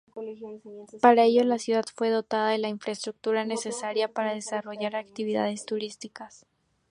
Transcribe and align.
Para 0.99 1.25
ello, 1.25 1.43
la 1.43 1.59
ciudad 1.59 1.85
fue 1.93 2.09
dotada 2.09 2.49
de 2.49 2.57
la 2.57 2.69
infraestructura 2.69 3.45
necesaria 3.45 4.07
para 4.11 4.33
desarrollar 4.33 4.95
actividades 4.95 5.63
turísticas. 5.67 6.47